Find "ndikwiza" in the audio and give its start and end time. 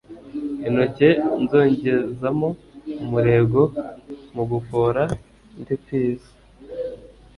5.61-6.31